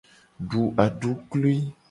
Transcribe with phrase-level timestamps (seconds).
[0.51, 1.73] Du aduklui.